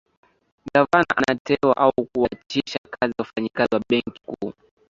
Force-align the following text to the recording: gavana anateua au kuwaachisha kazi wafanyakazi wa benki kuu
gavana 0.73 1.05
anateua 1.17 1.77
au 1.77 1.93
kuwaachisha 2.13 2.79
kazi 2.99 3.13
wafanyakazi 3.19 3.75
wa 3.75 3.81
benki 3.89 4.21
kuu 4.25 4.53